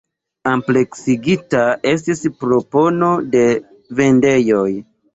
Ampleksigita 0.51 1.61
estis 1.93 2.25
propono 2.41 3.13
de 3.37 3.47
vendejoj. 4.03 4.69